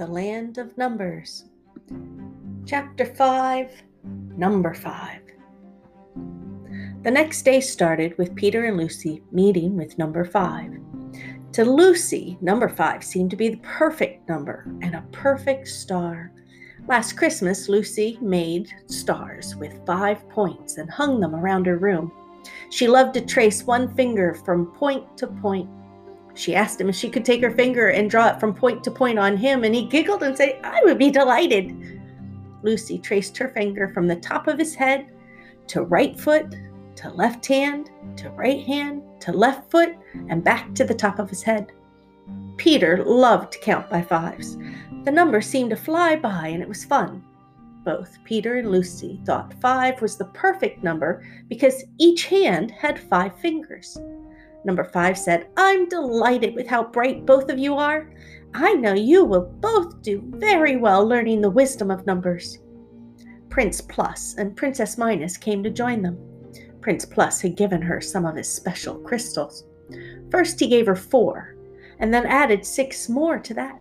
[0.00, 1.44] the Land of Numbers.
[2.64, 3.82] Chapter 5
[4.34, 5.20] Number 5.
[7.02, 10.72] The next day started with Peter and Lucy meeting with number 5.
[11.52, 16.32] To Lucy, number 5 seemed to be the perfect number and a perfect star.
[16.88, 22.10] Last Christmas, Lucy made stars with five points and hung them around her room.
[22.70, 25.68] She loved to trace one finger from point to point
[26.40, 28.90] she asked him if she could take her finger and draw it from point to
[28.90, 32.00] point on him, and he giggled and said, I would be delighted.
[32.62, 35.10] Lucy traced her finger from the top of his head
[35.68, 36.54] to right foot,
[36.96, 39.94] to left hand, to right hand, to left foot,
[40.28, 41.72] and back to the top of his head.
[42.56, 44.56] Peter loved to count by fives.
[45.04, 47.22] The number seemed to fly by, and it was fun.
[47.84, 53.38] Both Peter and Lucy thought five was the perfect number because each hand had five
[53.38, 53.98] fingers.
[54.64, 58.12] Number five said, I'm delighted with how bright both of you are.
[58.54, 62.58] I know you will both do very well learning the wisdom of numbers.
[63.48, 66.18] Prince Plus and Princess Minus came to join them.
[66.80, 69.64] Prince Plus had given her some of his special crystals.
[70.30, 71.56] First, he gave her four,
[71.98, 73.80] and then added six more to that.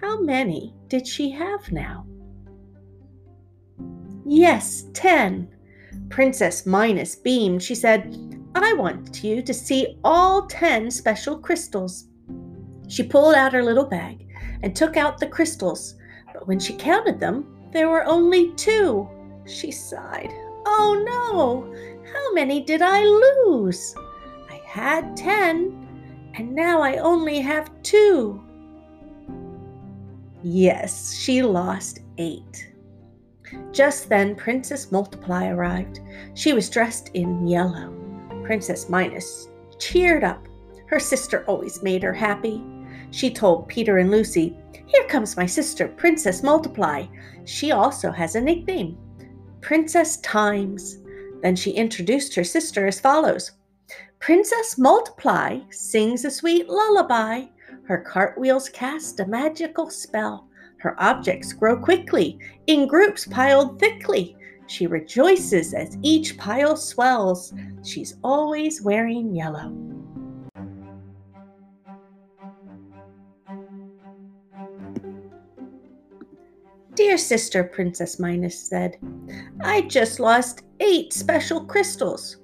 [0.00, 2.06] How many did she have now?
[4.26, 5.48] Yes, ten.
[6.08, 7.62] Princess Minus beamed.
[7.62, 12.08] She said, I want you to see all 10 special crystals.
[12.88, 14.28] She pulled out her little bag
[14.62, 15.94] and took out the crystals,
[16.32, 19.08] but when she counted them, there were only two.
[19.46, 20.30] She sighed.
[20.66, 21.74] Oh no!
[22.12, 23.94] How many did I lose?
[24.50, 28.42] I had 10, and now I only have two.
[30.42, 32.72] Yes, she lost eight.
[33.70, 36.00] Just then, Princess Multiply arrived.
[36.34, 38.01] She was dressed in yellow.
[38.52, 40.46] Princess Minus cheered up.
[40.84, 42.62] Her sister always made her happy.
[43.10, 47.06] She told Peter and Lucy, Here comes my sister, Princess Multiply.
[47.46, 48.98] She also has a nickname
[49.62, 50.98] Princess Times.
[51.40, 53.52] Then she introduced her sister as follows
[54.18, 57.46] Princess Multiply sings a sweet lullaby.
[57.84, 60.46] Her cartwheels cast a magical spell.
[60.76, 64.36] Her objects grow quickly, in groups piled thickly.
[64.72, 67.52] She rejoices as each pile swells.
[67.84, 69.70] She's always wearing yellow.
[76.94, 78.96] Dear sister, Princess Minus said,
[79.60, 82.38] I just lost eight special crystals.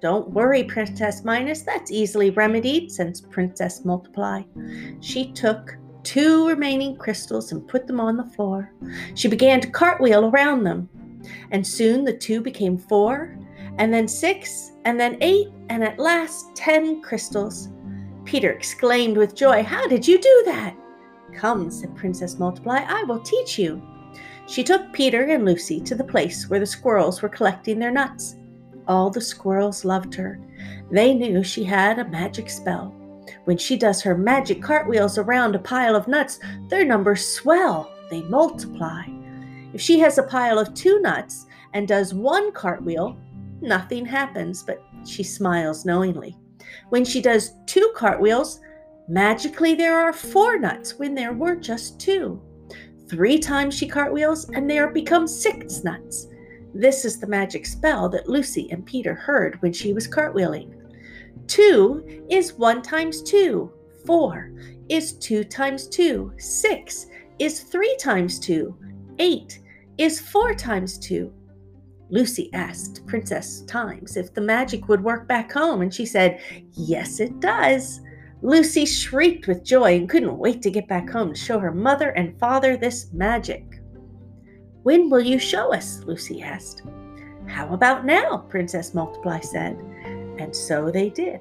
[0.00, 4.44] Don't worry, Princess Minus, that's easily remedied, since Princess Multiply.
[5.00, 8.72] She took two remaining crystals and put them on the floor.
[9.14, 10.88] She began to cartwheel around them.
[11.50, 13.36] And soon the two became four,
[13.78, 17.68] and then six, and then eight, and at last ten crystals.
[18.24, 20.74] Peter exclaimed with joy, How did you do that?
[21.34, 23.82] Come, said Princess Multiply, I will teach you.
[24.46, 28.36] She took Peter and Lucy to the place where the squirrels were collecting their nuts.
[28.88, 30.38] All the squirrels loved her.
[30.90, 32.94] They knew she had a magic spell.
[33.44, 36.38] When she does her magic cartwheels around a pile of nuts,
[36.68, 39.02] their numbers swell, they multiply.
[39.76, 41.44] If she has a pile of two nuts
[41.74, 43.14] and does one cartwheel,
[43.60, 46.34] nothing happens, but she smiles knowingly.
[46.88, 48.62] When she does two cartwheels,
[49.06, 52.40] magically there are four nuts when there were just two.
[53.06, 56.28] Three times she cartwheels, and there become six nuts.
[56.72, 60.72] This is the magic spell that Lucy and Peter heard when she was cartwheeling.
[61.48, 63.70] Two is one times two.
[64.06, 64.52] Four
[64.88, 66.32] is two times two.
[66.38, 68.74] Six is three times two.
[69.18, 69.60] Eight
[69.98, 71.32] is four times two.
[72.08, 76.40] Lucy asked Princess Times if the magic would work back home, and she said,
[76.72, 78.00] Yes, it does.
[78.42, 82.10] Lucy shrieked with joy and couldn't wait to get back home to show her mother
[82.10, 83.64] and father this magic.
[84.82, 86.04] When will you show us?
[86.04, 86.82] Lucy asked.
[87.48, 88.38] How about now?
[88.48, 89.76] Princess Multiply said.
[90.38, 91.40] And so they did.